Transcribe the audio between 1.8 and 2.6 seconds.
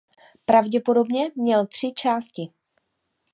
části.